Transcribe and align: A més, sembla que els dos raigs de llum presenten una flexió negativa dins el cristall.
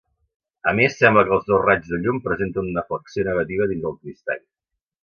A 0.71 0.71
més, 0.79 0.95
sembla 1.01 1.25
que 1.27 1.35
els 1.37 1.45
dos 1.51 1.61
raigs 1.65 1.91
de 1.93 2.01
llum 2.07 2.23
presenten 2.29 2.73
una 2.73 2.87
flexió 2.89 3.31
negativa 3.31 3.71
dins 3.75 3.89
el 3.93 3.99
cristall. 4.03 4.47